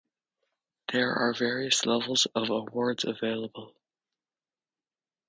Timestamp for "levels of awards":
1.85-3.05